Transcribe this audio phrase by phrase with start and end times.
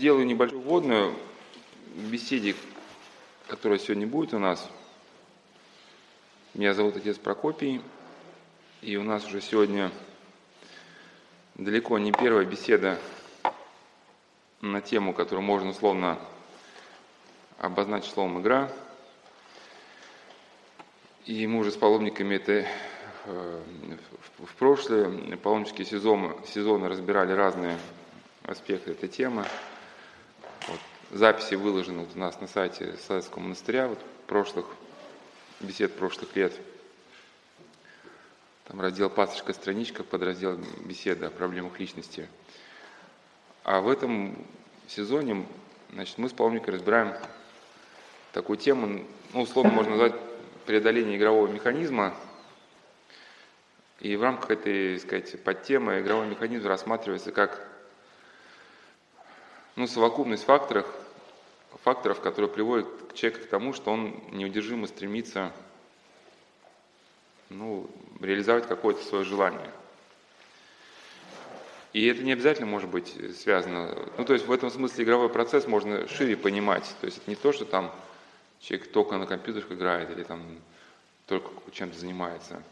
[0.00, 1.14] Делаю небольшую вводную
[1.94, 2.56] беседе,
[3.48, 4.66] которая сегодня будет у нас.
[6.54, 7.82] Меня зовут отец Прокопий,
[8.80, 9.92] и у нас уже сегодня
[11.54, 12.98] далеко не первая беседа
[14.62, 16.18] на тему, которую можно условно
[17.58, 18.72] обозначить словом «игра».
[21.26, 22.66] И мы уже с паломниками это
[23.26, 23.62] э,
[24.38, 27.78] в прошлые паломнические сезоны, сезоны разбирали разные
[28.46, 29.44] аспекты этой темы–
[31.10, 34.66] записи выложены вот у нас на сайте Советского монастыря, вот прошлых,
[35.60, 36.52] бесед прошлых лет.
[38.68, 42.28] Там раздел «Пасторская страничка», подраздел «Беседа о проблемах личности».
[43.64, 44.36] А в этом
[44.86, 45.46] сезоне
[45.92, 47.14] значит, мы с паломником разбираем
[48.32, 50.14] такую тему, ну, условно можно назвать
[50.66, 52.14] преодоление игрового механизма.
[53.98, 57.66] И в рамках этой, сказать, подтемы игровой механизм рассматривается как
[59.76, 60.86] ну, совокупность факторов,
[61.82, 65.52] факторов, которые приводят к человеку к тому, что он неудержимо стремится
[67.48, 67.88] ну,
[68.20, 69.70] реализовать какое-то свое желание.
[71.92, 73.96] И это не обязательно может быть связано.
[74.16, 76.84] Ну, то есть в этом смысле игровой процесс можно шире понимать.
[77.00, 77.92] То есть это не то, что там
[78.60, 80.42] человек только на компьютерах играет или там
[81.26, 82.62] только чем-то занимается.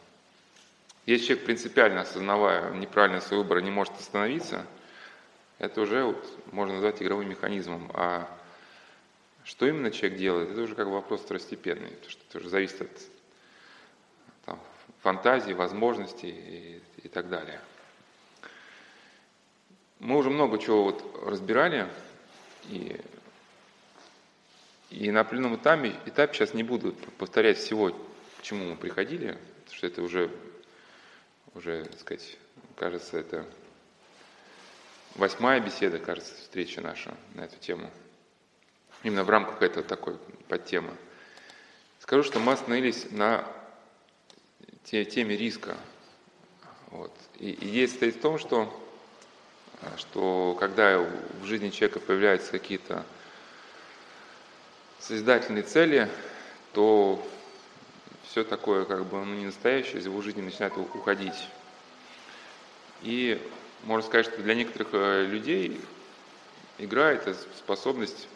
[1.07, 4.67] Если человек принципиально осознавая неправильно свой выбор не может остановиться,
[5.59, 7.91] это уже вот, можно назвать игровым механизмом.
[7.95, 8.29] А
[9.45, 12.83] что именно человек делает, это уже как бы вопрос второстепенный, потому что это уже зависит
[12.83, 12.91] от
[14.45, 14.61] там,
[15.03, 17.61] фантазии, возможностей и, и так далее.
[19.99, 21.89] Мы уже много чего вот разбирали,
[22.69, 23.01] и,
[24.91, 27.91] и на определенном этапе, этапе сейчас не буду повторять всего,
[28.39, 30.31] к чему мы приходили, потому что это уже,
[31.55, 32.37] уже так сказать,
[32.77, 33.45] кажется, это
[35.19, 37.91] восьмая беседа, кажется, встреча наша на эту тему–
[39.03, 40.17] именно в рамках этого такой
[40.49, 40.95] подтемы.
[42.01, 43.45] Скажу, что мы остановились на
[44.85, 45.77] теме риска.
[46.91, 47.13] Вот.
[47.39, 48.73] И идея состоит в том, что,
[49.99, 53.05] что когда в жизни человека появляются какие-то
[55.01, 56.09] созидательные цели,
[56.73, 57.23] то
[58.25, 61.49] все такое как бы ну, не настоящее из его жизни начинает уходить.
[63.03, 63.41] И
[63.85, 65.81] можно сказать, что для некоторых э, людей
[66.79, 68.29] игра– это способность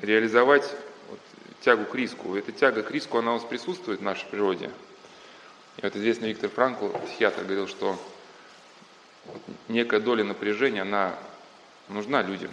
[0.00, 0.70] реализовать
[1.08, 1.20] вот,
[1.60, 2.36] тягу к риску.
[2.36, 4.70] Эта тяга к риску, она у нас присутствует в нашей природе.
[5.76, 7.98] И вот известный Виктор Франкл, психиатр, говорил, что
[9.26, 11.18] вот некая доля напряжения, она
[11.88, 12.50] нужна людям.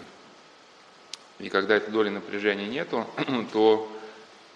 [1.40, 3.06] И когда этой доли напряжения нету,
[3.54, 3.92] то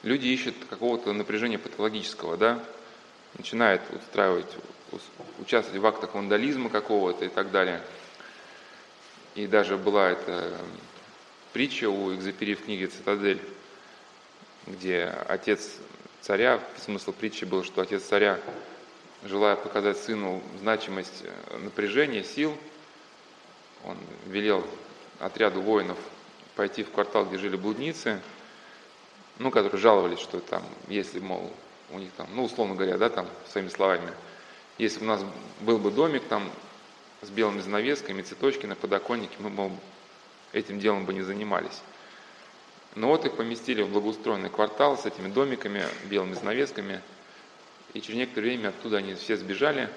[0.03, 2.63] люди ищут какого-то напряжения патологического, да,
[3.37, 4.47] начинают устраивать,
[5.39, 7.81] участвовать в актах вандализма какого-то и так далее.
[9.35, 10.57] И даже была эта
[11.53, 13.41] притча у Экзапери в книге «Цитадель»,
[14.67, 15.77] где отец
[16.21, 18.39] царя, смысл притчи был, что отец царя,
[19.23, 22.55] желая показать сыну значимость э, напряжения, сил,
[23.83, 23.97] он
[24.27, 24.65] велел
[25.19, 25.97] отряду воинов
[26.55, 28.21] пойти в квартал, где жили блудницы,
[29.39, 31.51] ну, которые жаловались, что там, если, мол,
[31.89, 34.11] у них там, ну, условно говоря, да, там, своими словами,
[34.81, 35.23] если бы у нас
[35.59, 36.49] был бы домик там
[37.21, 39.71] с белыми занавесками, цветочки на подоконнике, мы, мол,
[40.53, 41.81] этим делом бы не занимались.
[42.95, 46.99] Но вот их поместили в благоустроенный квартал с этими домиками, белыми занавесками,
[47.93, 49.87] и через некоторое время оттуда они все сбежали,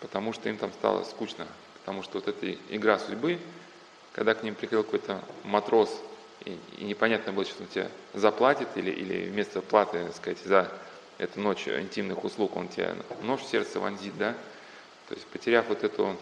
[0.00, 1.46] потому что им там стало скучно,
[1.80, 3.38] потому что вот эта игра судьбы,
[4.12, 6.02] когда к ним приходил какой-то матрос,
[6.44, 10.70] и, и непонятно было, что он тебе заплатит, или, или вместо платы, так сказать, за
[11.18, 14.34] эту ночь интимных услуг он тебе нож в сердце вонзит, да,
[15.08, 16.16] то есть потеряв вот эту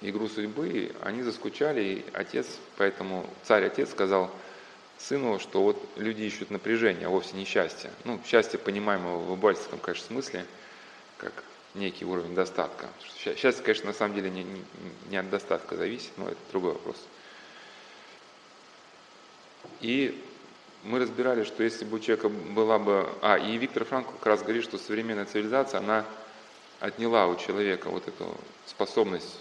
[0.00, 4.30] игру судьбы, они заскучали, и отец, поэтому царь-отец сказал
[4.98, 7.90] сыну, что вот люди ищут напряжение, а вовсе не счастье.
[8.04, 10.46] Ну, счастье, понимаемого в обывательском, конечно, смысле,
[11.18, 11.32] как
[11.74, 12.88] некий уровень достатка.
[13.16, 14.62] Счастье, конечно, на самом деле не, не,
[15.10, 16.96] не от достатка зависит, но это другой вопрос.
[19.80, 20.22] И
[20.84, 23.08] мы разбирали, что если бы у человека была бы...
[23.22, 26.04] А, и Виктор Франкл как раз говорит, что современная цивилизация, она
[26.80, 28.36] отняла у человека вот эту
[28.66, 29.40] способность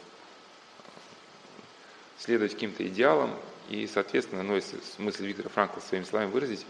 [2.19, 3.31] следовать каким-то идеалам,
[3.69, 6.65] и, соответственно, ну, если смысл Виктора Франкла своими словами выразить,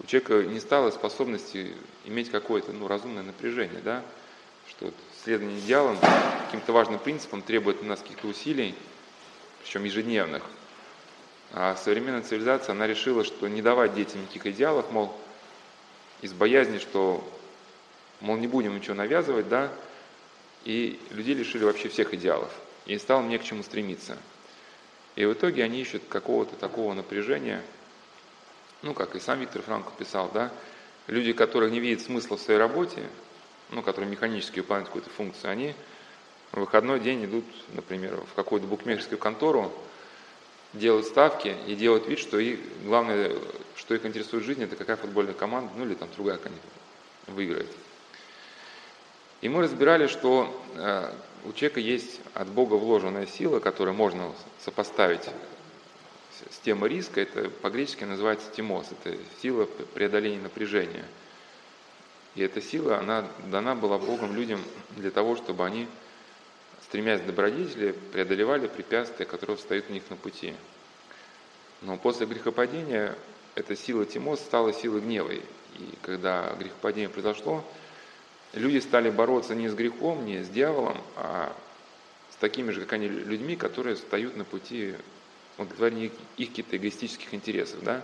[0.00, 1.74] у человека не стало способности
[2.04, 4.02] иметь какое-то ну, разумное напряжение, да,
[4.68, 4.92] что
[5.22, 5.96] следование идеалам,
[6.46, 8.74] каким-то важным принципам требует у нас каких-то усилий,
[9.62, 10.42] причем ежедневных.
[11.52, 15.14] А современная цивилизация, она решила, что не давать детям никаких идеалов, мол,
[16.20, 17.26] из боязни, что,
[18.20, 19.72] мол, не будем ничего навязывать, да,
[20.64, 22.52] и людей лишили вообще всех идеалов.
[22.86, 24.16] И стало мне к чему стремиться–
[25.18, 27.60] И в итоге они ищут какого-то такого напряжения,
[28.82, 30.52] ну, как и сам Виктор Франкл писал, да,
[31.08, 33.02] люди, которые не видят смысла в своей работе,
[33.70, 35.74] ну, которые механически выполняют какую-то функцию, они
[36.52, 37.44] в выходной день идут,
[37.74, 39.72] например, в какую-то букмекерскую контору,
[40.72, 43.32] делают ставки и делают вид, что их, главное,
[43.76, 46.62] что их интересует в жизни, это какая футбольная команда, ну или там другая конечно,
[47.26, 47.70] выиграет.
[49.40, 51.12] И мы разбирали, что э,
[51.44, 54.32] у человека есть от Бога вложенная сила, которую можно
[54.64, 55.28] сопоставить
[56.50, 57.20] с темой риска.
[57.20, 61.04] Это по-гречески называется тимос, это сила преодоления напряжения.
[62.34, 64.60] И эта сила, она дана была Богом людям
[64.96, 65.88] для того, чтобы они
[66.88, 70.54] стремясь к добродетели, преодолевали препятствия, которые встают у них на пути.
[71.82, 73.14] Но после грехопадения
[73.54, 75.32] эта сила Тимос стала силой гнева.
[75.32, 75.44] И
[76.02, 77.62] когда грехопадение произошло,
[78.54, 81.54] люди стали бороться не с грехом, не с дьяволом, а
[82.30, 84.94] с такими же, как они, людьми, которые встают на пути
[85.58, 87.82] удовлетворения их каких-то эгоистических интересов.
[87.82, 88.02] Да?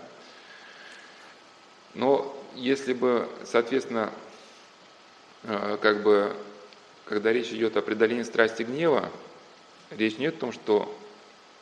[1.94, 4.12] Но если бы, соответственно,
[5.44, 6.37] э, как бы
[7.04, 9.10] когда речь идет о преодолении страсти гнева,
[9.90, 10.94] речь не о том, что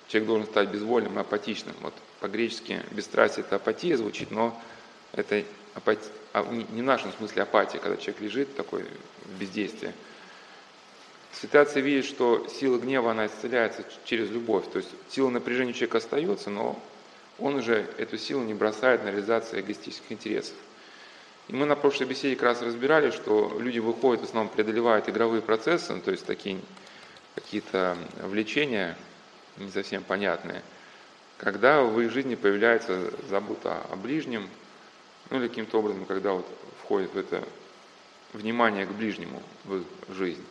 [0.09, 1.75] человек должен стать безвольным и апатичным.
[1.81, 4.61] Вот по-гречески бесстрастие– это апатия звучит, но
[5.13, 5.45] это
[5.75, 6.07] апати...
[6.33, 8.85] а не в нашем смысле апатия, когда человек лежит такой
[9.25, 9.93] в бездействии.
[11.33, 14.65] Ситуация видит, что сила гнева, она исцеляется через любовь.
[14.71, 16.81] То есть сила напряжения человека остается, но
[17.39, 20.55] он уже эту силу не бросает на реализацию эгоистических интересов.
[21.49, 25.43] И мы на прошлой беседе как раз разбирали, что люди выходят, в основном преодолевают игровые
[25.43, 26.61] процессы, ну, то есть такие
[27.35, 28.97] какие-то влечения
[29.57, 30.63] не совсем понятные,
[31.39, 34.49] когда в их жизни появляется забота о ближнем,
[35.31, 36.47] ну или каким-то образом, когда вот
[36.83, 37.43] входит в это
[38.33, 40.45] внимание к ближнему в жизнь.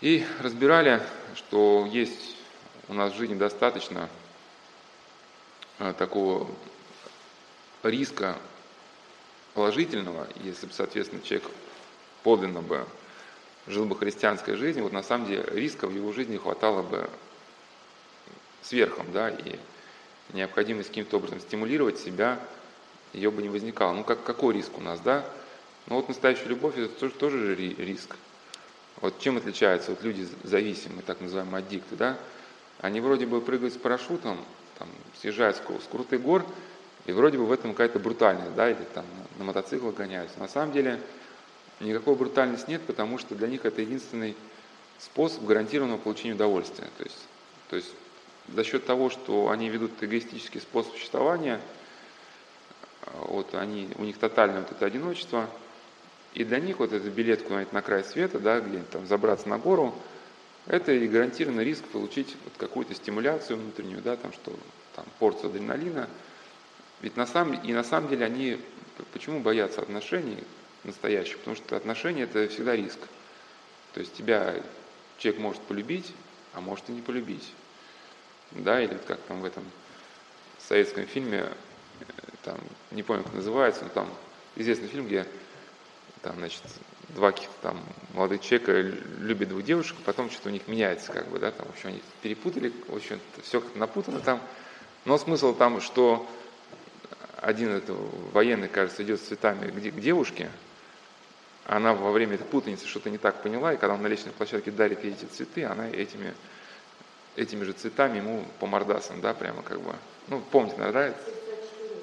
[0.00, 1.00] И разбирали,
[1.36, 2.36] что есть
[2.88, 4.08] у нас в жизни достаточно
[5.78, 6.50] а, такого
[7.82, 8.36] риска
[9.54, 11.48] положительного, если бы, соответственно, человек
[12.22, 12.86] подлинно бы
[13.66, 17.08] жил бы христианской жизнью, вот на самом деле риска в его жизни хватало бы
[18.62, 19.58] сверхом, да, и
[20.32, 22.38] необходимость каким-то образом стимулировать себя,
[23.12, 23.92] ее бы не возникало.
[23.92, 25.24] Ну, как, какой риск у нас, да?
[25.86, 28.16] Ну, вот настоящая любовь– это тоже, тоже же риск.
[29.00, 32.16] Вот чем отличаются вот люди зависимые, так называемые аддикты, да?
[32.80, 34.38] Они вроде бы прыгают с парашютом,
[34.78, 34.88] там,
[35.20, 36.46] съезжают с крутых гор,
[37.06, 39.04] и вроде бы в этом какая-то брутальность, да, или там
[39.38, 40.38] на мотоциклах гоняются.
[40.38, 41.00] На самом деле
[41.80, 44.36] никакой брутальности нет, потому что для них это единственный
[44.98, 46.88] способ гарантированного получения удовольствия.
[46.98, 47.18] То есть,
[47.70, 47.88] то есть
[48.54, 51.60] за счет того, что они ведут эгоистический способ существования,
[53.14, 55.48] вот они, у них тотальное вот это одиночество,
[56.34, 59.58] и для них вот этот билет куда-нибудь на край света, да, где там забраться на
[59.58, 59.92] гору,
[60.66, 64.52] это и гарантированный риск получить вот какую-то стимуляцию внутреннюю, да, там что,
[64.94, 66.08] там порцию адреналина–
[67.02, 68.58] ведь на самом, и на самом деле они
[69.12, 70.38] почему боятся отношений
[70.84, 71.38] настоящих?
[71.38, 72.98] Потому что отношения это всегда риск.
[73.92, 74.54] То есть тебя
[75.18, 76.12] человек может полюбить,
[76.54, 77.52] а может и не полюбить.
[78.52, 79.64] Да, или как там в этом
[80.58, 81.48] советском фильме,
[82.00, 82.04] э,
[82.44, 82.58] там,
[82.90, 84.08] не помню, как называется, но там
[84.56, 85.26] известный фильм, где
[86.20, 86.62] там, значит,
[87.08, 87.32] два
[87.62, 87.80] там
[88.12, 88.72] молодых человека
[89.20, 91.88] любят двух девушек, а потом что-то у них меняется, как бы, да, там, в общем,
[91.88, 94.40] они перепутали, в общем, все как напутано там.
[95.04, 96.28] Но смысл там, что
[97.42, 97.92] один это,
[98.32, 100.50] военный, кажется, идет с цветами к, девушке,
[101.66, 104.70] она во время этой путаницы что-то не так поняла, и когда он на лестничной площадке
[104.70, 106.34] дарит ей эти цветы, она этими,
[107.36, 109.92] этими же цветами ему по мордасам, да, прямо как бы,
[110.28, 111.10] ну, помните, наверное,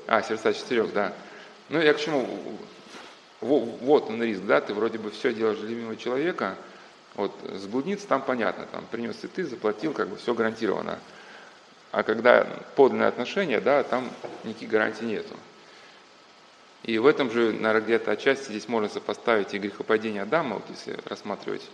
[0.08, 0.18] да?
[0.18, 1.14] А, сердца четырех, да.
[1.70, 2.28] Ну, я к чему?
[3.42, 6.58] Вот он риск, да, ты вроде бы все делаешь для любимого человека,
[7.16, 11.00] вот с блудниц там понятно, там принес цветы, заплатил, как бы все гарантировано.
[11.92, 14.10] А когда подлинные отношения, да, там
[14.44, 15.36] никаких гарантий нету.
[16.84, 20.98] И в этом же, наверное, где-то отчасти здесь можно сопоставить и грехопадение Адама, вот если
[21.06, 21.68] рассматривать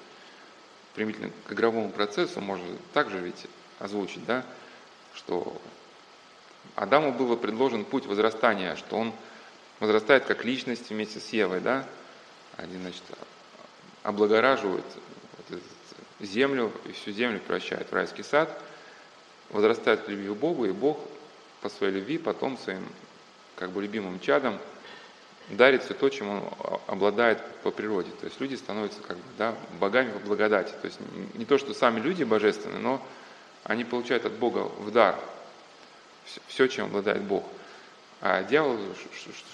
[0.93, 3.45] примитивно к игровому процессу, можно также ведь
[3.79, 4.45] озвучить, да,
[5.13, 5.61] что
[6.75, 9.13] Адаму было предложен путь возрастания, что он
[9.79, 11.85] возрастает как личность вместе с Евой, да,
[12.55, 13.03] они, значит,
[14.03, 14.85] облагораживают
[16.21, 18.49] землю и всю землю превращают в райский сад–
[19.49, 20.99] возрастает в любви к Богу, и Бог
[21.61, 22.87] по своей любви потом своим
[23.55, 24.59] как бы любимым чадом
[25.49, 26.43] дарит все то, чем он
[26.87, 28.11] обладает по природе.
[28.19, 30.73] То есть люди становятся как бы, да, богами по благодати.
[30.81, 30.99] То есть
[31.35, 33.01] не то, что сами люди божественны, но
[33.63, 35.19] они получают от Бога в дар
[36.47, 37.43] все, чем обладает Бог.
[38.21, 38.79] А дьявол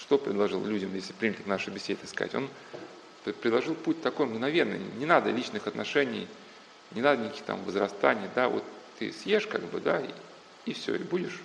[0.00, 2.34] что предложил людям, если принято наши беседы искать?
[2.34, 2.48] Он
[3.40, 4.78] предложил путь такой мгновенный.
[4.96, 6.26] Не надо личных отношений,
[6.92, 8.28] не надо никаких там возрастаний.
[8.34, 8.64] Да, вот
[9.02, 10.10] ты съешь, как бы, да, и,
[10.64, 11.40] и все, и будешь.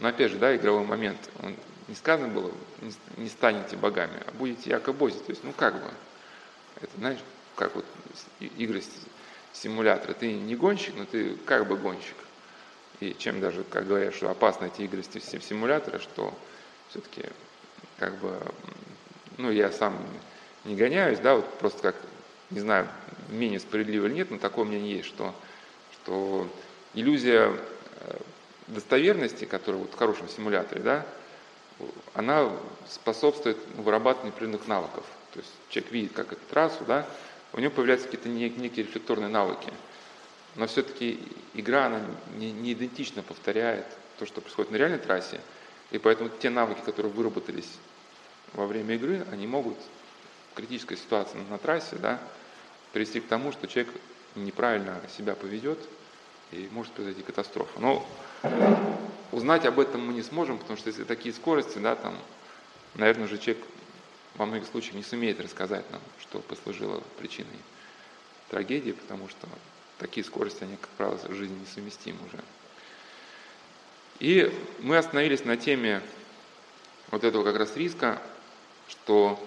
[0.00, 1.54] Но опять же, да, игровой момент, он
[1.86, 5.18] не сказано было, не, не станете богами, а будете якобози.
[5.18, 5.90] То есть, ну как бы,
[6.80, 7.20] это, знаешь,
[7.54, 7.84] как вот
[8.40, 8.82] игры
[9.52, 10.14] симулятора.
[10.14, 12.16] Ты не гонщик, но ты как бы гонщик.
[12.98, 16.34] И чем даже, как говорят, что опасно эти игры симулятора, что
[16.88, 17.26] все-таки
[17.98, 18.40] как бы,
[19.38, 19.96] ну я сам
[20.64, 21.96] не гоняюсь, да, вот просто как,
[22.50, 22.88] не знаю,
[23.28, 25.34] менее справедливо или нет, но такое мнение есть, что,
[25.92, 26.48] что
[26.94, 27.52] иллюзия
[28.00, 28.16] э,
[28.68, 31.06] достоверности, которая вот в хорошем симуляторе, да,
[32.14, 32.50] она
[32.88, 35.04] способствует вырабатыванию определенных навыков.
[35.32, 37.06] То есть человек видит, как эту трассу, да,
[37.52, 39.72] у него появляются какие-то некие рефлекторные навыки.
[40.54, 41.18] Но все-таки
[41.54, 42.02] игра, она
[42.36, 43.86] не, не идентично повторяет
[44.18, 45.40] то, что происходит на реальной трассе.
[45.90, 47.78] И поэтому те навыки, которые выработались
[48.52, 49.76] во время игры, они могут
[50.52, 52.20] в критической ситуации на трассе да,
[52.92, 53.92] привести к тому, что человек
[54.34, 55.78] неправильно себя поведет,
[56.52, 57.80] и может произойти катастрофа.
[57.80, 58.06] Но
[59.32, 62.16] узнать об этом мы не сможем, потому что если такие скорости, да, там,
[62.94, 63.64] наверное, же человек
[64.34, 67.48] во многих случаях не сумеет рассказать нам, что послужило причиной
[68.48, 69.48] трагедии, потому что
[69.98, 72.38] такие скорости, они, как правило, в жизни несовместимы уже.
[74.18, 76.02] И мы остановились на теме
[77.10, 78.20] вот этого как раз риска,
[78.88, 79.42] что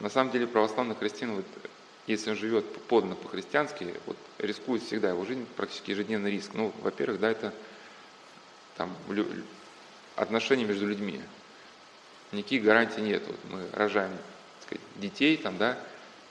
[0.00, 1.46] на самом деле православный христиан, вот,
[2.06, 6.50] если он живет подно по-христиански, вот, рискует всегда, его жизнь практически ежедневный риск.
[6.54, 7.54] Ну, во-первых, да, это
[8.76, 8.94] там,
[10.16, 11.20] отношения между людьми.
[12.32, 13.22] Никаких гарантий нет.
[13.26, 14.10] Вот мы рожаем
[14.62, 15.78] сказать, детей, там, да,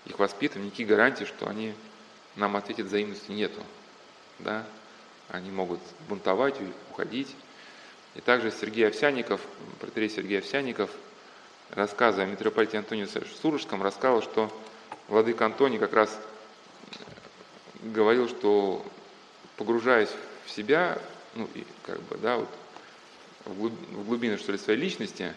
[0.05, 1.73] их воспитываем, никаких гарантий, что они
[2.35, 3.61] нам ответят взаимности нету.
[4.39, 4.65] Да?
[5.29, 6.55] Они могут бунтовать,
[6.91, 7.33] уходить.
[8.15, 9.41] И также Сергей Овсяников,
[9.79, 10.91] протерей Сергей Овсяников,
[11.71, 14.51] рассказывая о митрополите Антонию Сурожском, рассказывал, что
[15.07, 16.19] владыка Антоний как раз
[17.81, 18.85] говорил, что
[19.57, 20.09] погружаясь
[20.45, 20.99] в себя,
[21.35, 22.49] ну, и как бы, да, вот,
[23.45, 25.33] в глубины, что ли, своей личности,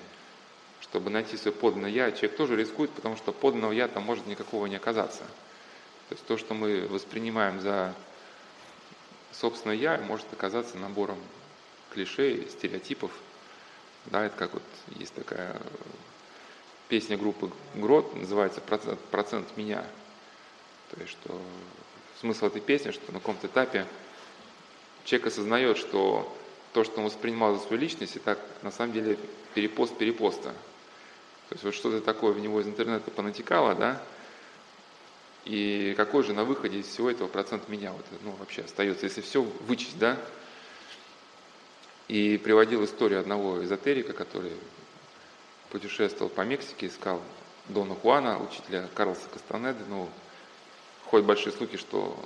[0.81, 4.67] чтобы найти свое подлинное «я», человек тоже рискует, потому что подлинного «я» там может никакого
[4.67, 5.25] не оказаться.
[6.09, 7.95] То есть то, что мы воспринимаем за
[9.33, 11.19] собственное «я», может оказаться набором
[11.91, 13.11] клише, стереотипов.
[14.07, 15.61] Да, это как вот есть такая
[16.89, 19.85] песня группы Грот, называется «Процент, процент меня».
[20.91, 21.41] То есть что
[22.21, 23.87] смысл этой песни, что на каком-то этапе
[25.05, 26.33] человек осознает, что
[26.73, 29.19] то, что он воспринимал за свою личность, это на самом деле
[29.55, 30.51] перепост перепоста.
[31.49, 34.03] То есть вот что-то такое в него из интернета понатекало, да,
[35.45, 39.21] и какой же на выходе из всего этого процент меня вот, ну, вообще остается, если
[39.21, 40.19] все вычесть, да?
[42.09, 44.53] И приводил историю одного эзотерика, который
[45.71, 47.21] путешествовал по Мексике, искал
[47.69, 49.85] Дона Хуана, учителя Карлоса Кастанеды.
[49.89, 50.09] Ну,
[51.07, 52.17] ходят большие слухи, что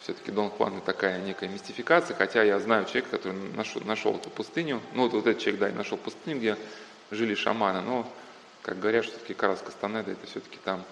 [0.00, 4.82] все-таки Дон Хуан такая некая мистификация, хотя я знаю человека, который нашел, нашел эту пустыню,
[4.92, 6.58] ну вот, вот этот человек, да, нашел пустыню, где
[7.10, 8.10] жили шаманы, но,
[8.62, 10.84] как говорят, все-таки Карлос Кастанеда это все-таки там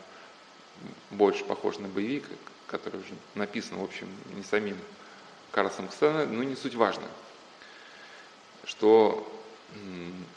[1.11, 2.25] больше похож на боевик,
[2.67, 4.79] который уже написан, в общем, не самим
[5.51, 7.05] Карлосом Кастанеда, но не суть важно,
[8.65, 9.31] что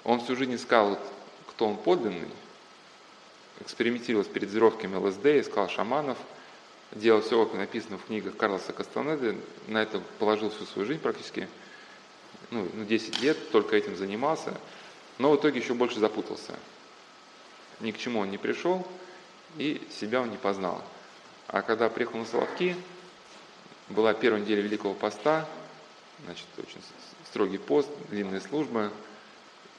[0.03, 0.99] он всю жизнь искал,
[1.49, 2.29] кто он подлинный,
[3.61, 6.17] экспериментировал с передозировками ЛСД, искал шаманов,
[6.91, 9.37] делал все, как написано в книгах Карлоса Кастанеды,
[9.67, 11.47] на это положил всю свою жизнь практически,
[12.51, 14.53] ну, 10 лет только этим занимался,
[15.17, 16.53] но в итоге еще больше запутался.
[17.79, 18.85] Ни к чему он не пришел,
[19.57, 20.83] и себя он не познал.
[21.47, 22.75] А когда приехал на Соловки,
[23.89, 25.47] была первая неделя Великого Поста,
[26.25, 26.81] значит, очень
[27.25, 28.91] строгий пост, длинная служба,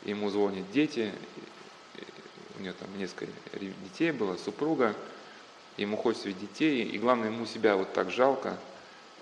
[0.07, 1.13] ему звонят дети,
[2.59, 4.95] у него там несколько детей было, супруга,
[5.77, 8.59] ему хочется видеть детей, и главное, ему себя вот так жалко,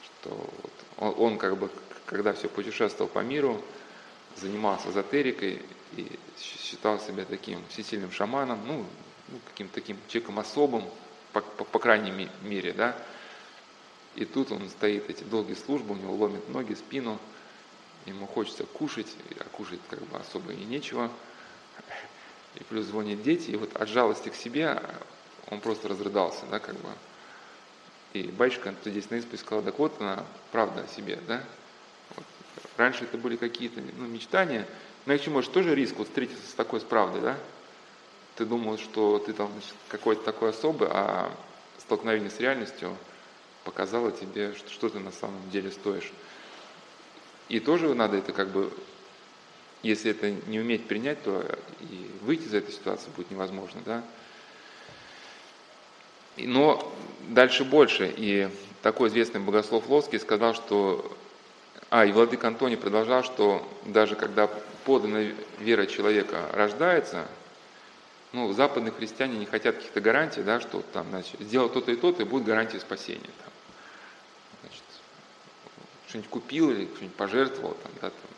[0.05, 1.71] что вот он, он как бы,
[2.07, 3.61] когда все путешествовал по миру,
[4.37, 5.63] занимался эзотерикой
[5.97, 8.85] и считал себя таким всесильным шаманом, ну,
[9.29, 10.85] ну каким-то таким человеком особым,
[11.33, 12.97] по, по, по крайней мере, да,
[14.15, 17.19] и тут он стоит, эти долгие службы, у него ломит ноги, спину,
[18.07, 21.11] ему хочется кушать, а кушать как бы особо и нечего.
[22.55, 24.81] И плюс звонят дети, и вот от жалости к себе
[25.51, 26.91] он просто разрыдался, да, как бы.
[28.13, 31.43] И батюшка здесь на исповедь сказал, так вот она правда о себе, да.
[32.15, 32.25] Вот.
[32.77, 34.69] Раньше это были какие-то ну, мечтания,
[35.07, 37.37] но к чему, тоже риск вот встретиться с такой с правдой, да.
[38.37, 39.51] Ты думал, что ты там
[39.89, 41.33] какой-то такой особый, а
[41.79, 42.97] столкновение с реальностью
[43.65, 46.13] показало тебе, что, что ты на самом деле стоишь.
[47.49, 48.73] И тоже надо это как бы,
[49.83, 51.45] если это не уметь принять, то
[51.81, 54.03] и выйти из этой ситуации будет невозможно, да.
[56.37, 56.93] Но
[57.29, 58.13] дальше больше.
[58.17, 58.49] И
[58.83, 61.17] такой известный богослов Лоский сказал, что...
[61.91, 64.49] А, и Владык Антоний продолжал, что даже когда
[64.85, 67.27] подлинная вера человека рождается,
[68.33, 72.23] ну, западные христиане не хотят каких-то гарантий, да, что там, значит, сделал то-то и то-то,
[72.23, 73.31] и будет гарантия спасения.
[73.45, 73.53] Там,
[76.15, 78.31] что-нибудь купил или что-нибудь пожертвовал, там, да, там,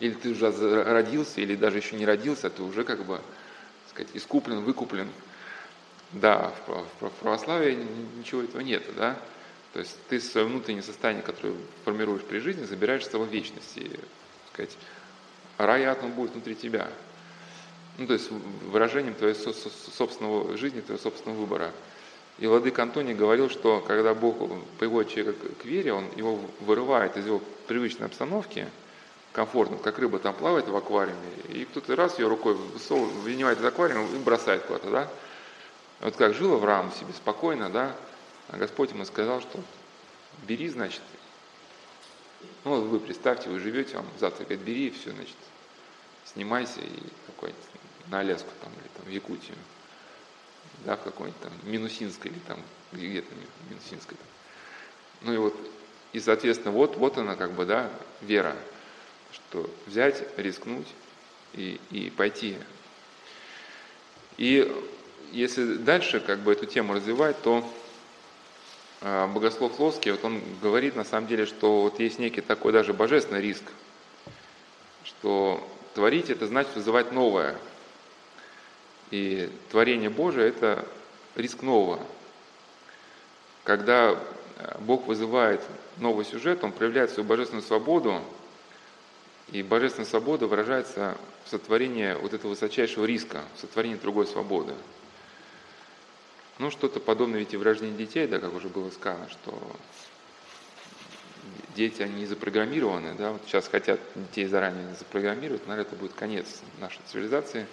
[0.00, 4.10] или ты уже родился, или даже еще не родился, ты уже как бы, так сказать,
[4.14, 5.08] искуплен, выкуплен.
[6.12, 7.86] Да, в православии
[8.18, 9.18] ничего этого нет, да.
[9.74, 11.54] То есть ты свое внутреннее состояние, которое
[11.84, 13.78] формируешь при жизни, забираешь с собой вечности.
[13.78, 14.00] И,
[14.52, 14.76] сказать,
[15.58, 16.88] рай атом будет внутри тебя.
[17.98, 21.72] Ну, то есть выражением твоей собственного жизни, твоего собственного выбора.
[22.38, 24.36] И Владык Антоний говорил, что когда Бог
[24.78, 28.68] приводит человека к вере, он его вырывает из его привычной обстановки,
[29.32, 31.16] комфортно, как рыба там плавает в аквариуме,
[31.48, 35.08] и кто-то раз ее рукой вынимает из аквариума и бросает куда-то, да?
[36.00, 37.94] Вот как жил Авраам себе спокойно, да,
[38.48, 39.60] а Господь ему сказал, что
[40.46, 41.02] бери, значит,
[42.64, 45.36] ну вы представьте, вы живете, вам завтра говорит, бери, и все, значит,
[46.24, 47.54] снимайся и такой
[48.08, 49.56] на Аляску там, или там в Якутию,
[50.84, 52.58] да, в какой-нибудь там Минусинской или там,
[52.92, 53.28] где-то
[53.70, 54.16] Минусинской.
[54.16, 54.26] Там.
[55.22, 55.56] Ну и вот,
[56.12, 58.56] и соответственно, вот, вот она как бы, да, вера,
[59.32, 60.88] что взять, рискнуть
[61.54, 62.56] и, и пойти.
[64.36, 64.70] И
[65.32, 67.68] если дальше как бы эту тему развивать, то
[69.00, 72.92] а, богослов Лоский, вот он говорит на самом деле, что вот есть некий такой даже
[72.92, 73.64] божественный риск,
[75.04, 77.56] что творить это значит вызывать новое.
[79.12, 80.86] И творение Божие– это
[81.36, 82.00] риск нового.
[83.62, 84.18] Когда
[84.56, 85.60] а, Бог вызывает
[85.98, 88.22] новый сюжет, Он проявляет свою божественную свободу,
[89.52, 94.72] и божественная свобода выражается в сотворении вот этого высочайшего риска, в сотворении другой свободы.
[96.58, 99.52] Ну, что-то подобное ведь и в рождении детей, да, как уже было сказано, что
[101.76, 106.46] дети, они не запрограммированы, да, вот сейчас хотят детей заранее запрограммировать, наверное, это будет конец
[106.80, 107.66] нашей цивилизации,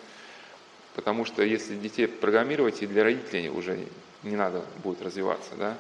[0.96, 3.86] потому что если детей программировать, и для родителей уже
[4.24, 5.78] не надо будет развиваться, да.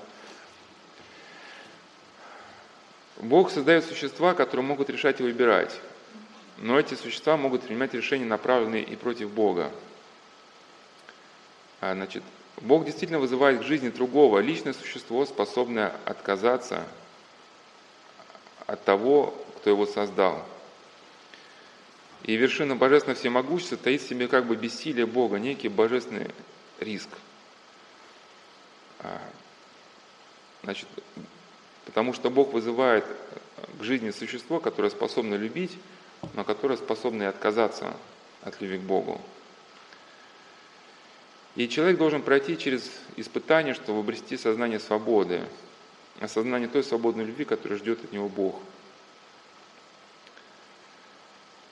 [3.17, 5.79] Бог создает существа, которые могут решать и выбирать,
[6.57, 9.71] но эти существа могут принимать решения, направленные и против Бога.
[11.81, 12.23] А, значит,
[12.61, 16.85] Бог действительно вызывает к жизни другого, личное существо, способное отказаться
[18.67, 20.45] от того, кто его создал.
[22.23, 26.27] И вершина божественного всемогущества таит в себе как бы бессилие Бога, некий божественный
[26.79, 27.09] риск.
[28.99, 29.21] А,
[30.63, 30.87] значит,
[31.85, 33.05] потому что Бог вызывает
[33.79, 35.77] к жизни существо, которое способно любить,
[36.33, 37.95] но которое способно и отказаться
[38.43, 39.21] от любви к Богу.
[41.55, 45.41] И человек должен пройти через испытание, чтобы обрести сознание свободы,
[46.19, 48.61] осознание той свободной любви, которую ждет от него Бог.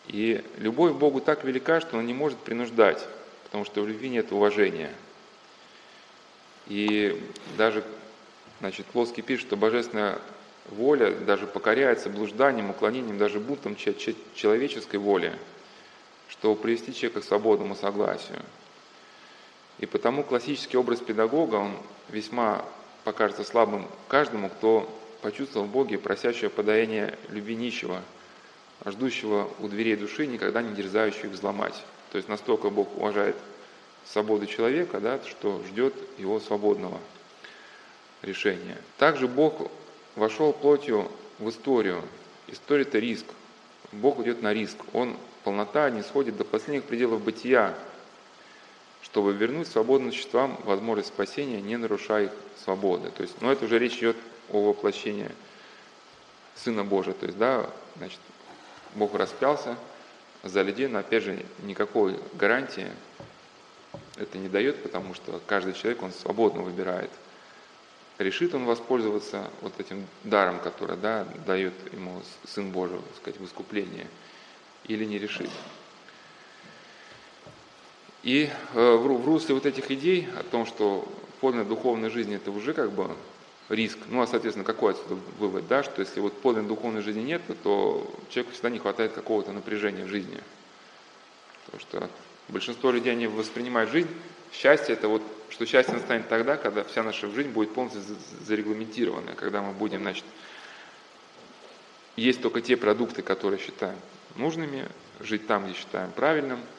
[0.08, 3.06] И любовь к Богу так велика, что она не может принуждать,
[3.44, 4.92] потому что в любви нет уважения.
[6.68, 7.22] И
[7.58, 7.84] даже,
[8.60, 10.20] значит, Плоский пишет, что божественная
[10.70, 15.34] воля даже покоряется блужданием, уклонением, даже бунтом человеческой воли,
[16.30, 18.42] чтобы привести человека к свободному согласию–
[19.80, 21.78] и потому классический образ педагога, он
[22.10, 22.66] весьма
[23.04, 24.90] покажется слабым каждому, кто
[25.22, 28.02] почувствовал в Боге просящее подаяние любви нищего,
[28.86, 31.84] ждущего у дверей души, никогда не дерзающего взломать.
[32.12, 33.36] То есть настолько Бог уважает
[34.06, 37.00] свободу человека, да, что ждет его свободного
[38.22, 38.78] решения.
[38.98, 39.70] Также Бог
[40.16, 42.02] вошел плотью в историю.
[42.48, 43.26] История– это риск.
[43.92, 44.78] Бог идет на риск.
[44.94, 47.78] Он, полнота, не сходит до последних пределов бытия,
[49.02, 52.32] чтобы вернуть свободным существам возможность спасения, не нарушая их
[52.64, 53.12] свободы.
[53.12, 54.18] То есть, но ну, это уже речь идет
[54.50, 55.30] о воплощении
[56.56, 57.14] Сына Божия.
[57.14, 58.20] То есть, да, значит,
[58.96, 59.78] Бог распялся
[60.44, 62.92] за людей, но опять же никакой гарантии
[64.16, 67.12] это не дает, потому что каждый человек, он свободно выбирает.
[68.18, 73.46] Решит он воспользоваться вот этим даром, который да, дает ему Сын Божий, так сказать, в
[73.46, 74.08] искупление,
[74.86, 75.52] или не решит.
[78.24, 81.08] И э, в русле вот этих идей о том, что
[81.40, 83.16] подлинная духовная жизнь это уже как бы
[83.70, 87.42] риск, ну а соответственно какой отсюда вывод, да, что если вот подлинной духовной жизни нет,
[87.64, 90.42] то человеку всегда не хватает какого-то напряжения в жизни.
[91.66, 92.10] Потому что
[92.50, 94.10] большинство людей они воспринимают жизнь,
[94.54, 98.02] счастье это вот, что счастье настанет тогда, когда вся наша жизнь будет полностью
[98.46, 100.26] зарегламентирована, когда мы будем, значит,
[102.16, 103.98] есть только те продукты, которые считаем
[104.36, 104.88] нужными,
[105.20, 106.60] жить там, где считаем правильным–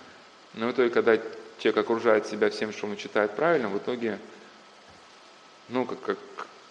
[0.54, 1.16] но в итоге, когда
[1.58, 4.18] человек окружает себя всем, что он читает правильно, в итоге,
[5.68, 6.18] ну, как, как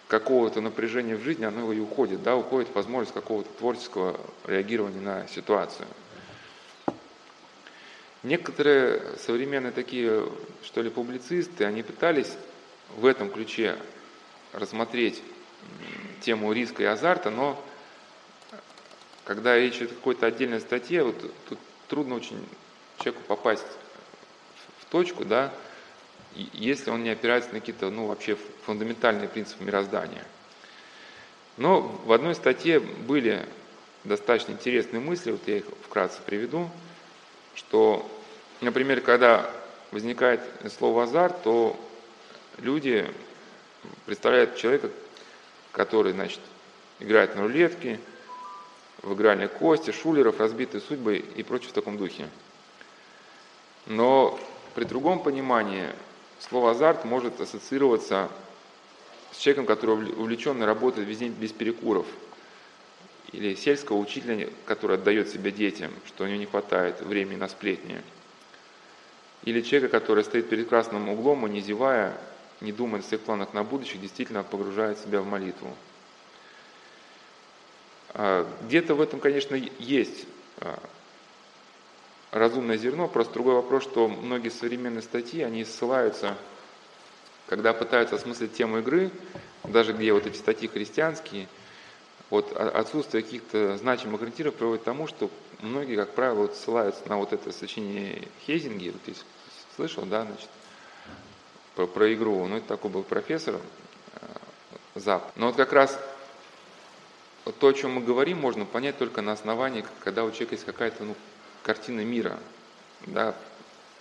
[0.07, 5.87] какого-то напряжения в жизни, оно и уходит, да, уходит возможность какого-то творческого реагирования на ситуацию.
[8.23, 10.27] Некоторые современные такие,
[10.63, 12.33] что ли, публицисты, они пытались
[12.95, 13.77] в этом ключе
[14.53, 15.21] рассмотреть
[16.21, 17.61] тему риска и азарта, но
[19.25, 21.15] когда речь идет о какой-то отдельной статье, вот
[21.49, 22.43] тут трудно очень
[22.99, 23.65] человеку попасть
[24.79, 25.53] в точку, да,
[26.53, 30.23] если он не опирается на какие-то, ну, вообще фундаментальные принципы мироздания.
[31.57, 33.45] Но в одной статье были
[34.03, 36.69] достаточно интересные мысли, вот я их вкратце приведу,
[37.55, 38.09] что,
[38.61, 39.49] например, когда
[39.91, 40.41] возникает
[40.77, 41.79] слово «азарт», то
[42.59, 43.09] люди
[44.05, 44.89] представляют человека,
[45.71, 46.39] который, значит,
[46.99, 47.99] играет на рулетке,
[49.01, 52.27] в игральной кости, шулеров, разбитые судьбы и прочее в таком духе.
[53.85, 54.39] Но
[54.75, 55.89] при другом понимании
[56.39, 58.29] слово «азарт» может ассоциироваться
[59.31, 62.05] с человеком, который увлеченно работает весь день без перекуров,
[63.31, 68.01] или сельского учителя, который отдает себя детям, что у него не хватает времени на сплетни,
[69.43, 72.17] или человека, который стоит перед красным углом и не зевая,
[72.61, 75.75] не думая о своих планах на будущее, действительно погружает себя в молитву.
[78.09, 80.25] А, где-то в этом, конечно, есть
[80.59, 80.79] а,
[82.31, 86.37] разумное зерно, просто другой вопрос, что многие современные статьи, они ссылаются,
[87.47, 89.11] когда пытаются осмыслить тему игры,
[89.63, 91.47] даже где вот эти статьи христианские,
[92.29, 95.29] вот отсутствие каких-то значимых ориентиров приводит к тому, что
[95.61, 99.23] многие, как правило, вот ссылаются на вот это сочинение Хейзинги, вот если
[99.75, 100.49] слышал, да, значит,
[101.75, 104.19] про, про игру, ну это такой был профессор э,
[104.95, 105.31] Зап.
[105.35, 105.97] Но вот как раз
[107.59, 111.03] то, о чем мы говорим, можно понять только на основании, когда у человека есть какая-то
[111.03, 111.15] ну,
[111.63, 112.39] картина мира.
[113.05, 113.35] Да?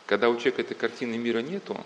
[0.07, 1.77] Когда у человека этой картины мира нету,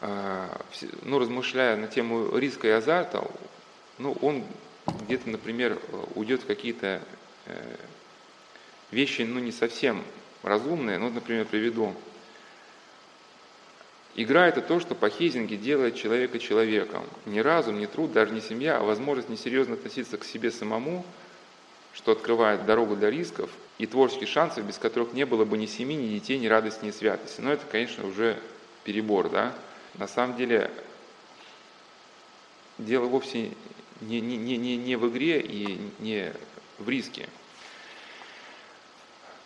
[0.00, 0.60] а,
[1.02, 3.28] ну, размышляя на тему риска и азарта,
[3.98, 4.44] ну, он
[5.02, 5.78] где-то, например,
[6.14, 7.02] уйдет в какие-то
[7.46, 7.76] э,
[8.90, 10.04] вещи, ну, не совсем
[10.42, 10.98] разумные.
[10.98, 11.94] Ну, например, приведу
[14.16, 17.04] Игра– это то, что по Хейзинге делает человека человеком.
[17.26, 21.06] Не разум, не труд, даже не семья, а возможность несерьезно относиться к себе самому,
[21.92, 25.96] что открывает дорогу для рисков и творческих шансов, без которых не было бы ни семьи,
[25.96, 27.40] ни детей, ни радости, ни святости.
[27.40, 28.38] Но это, конечно, уже
[28.84, 29.54] перебор, да?
[29.94, 30.70] На самом деле
[32.78, 33.52] дело вовсе
[34.00, 36.32] не, не, не, не в игре и не
[36.78, 37.28] в риске.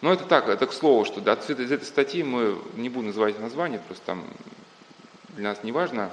[0.01, 3.39] Но это так, это к слову, что да, из этой статьи мы не буду называть
[3.41, 4.25] название, просто там
[5.31, 6.13] для нас не важно.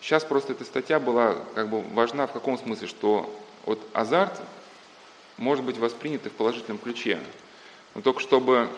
[0.00, 3.34] Сейчас просто эта статья была как бы важна в каком смысле, что
[3.66, 4.40] вот азарт
[5.36, 7.20] может быть воспринят и в положительном ключе.
[7.94, 8.68] Но только чтобы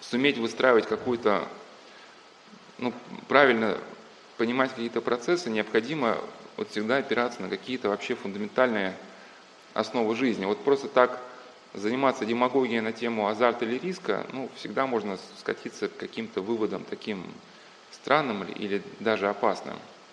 [0.00, 1.48] суметь выстраивать какую-то,
[2.78, 2.92] ну,
[3.28, 3.78] правильно
[4.36, 6.18] понимать какие-то процессы, необходимо
[6.56, 8.96] вот всегда опираться на какие-то вообще фундаментальные
[9.74, 10.44] основы жизни.
[10.44, 11.20] Вот просто так
[11.72, 17.24] заниматься демагогией на тему азарта или риска, ну, всегда можно скатиться к каким-то выводам таким
[17.90, 19.76] странным или даже опасным–